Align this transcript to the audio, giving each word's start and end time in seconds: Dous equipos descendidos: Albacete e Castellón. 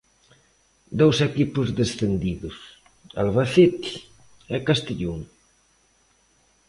Dous 0.99 1.17
equipos 1.29 1.67
descendidos: 1.79 2.57
Albacete 3.21 3.93
e 4.55 4.57
Castellón. 4.67 5.19